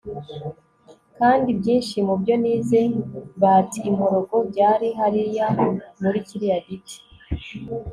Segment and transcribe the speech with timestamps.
[1.17, 2.81] kandi ibyinshi mubyo nize
[3.39, 5.45] 'bout impongo byari hariya
[6.01, 6.97] muri kiriya giti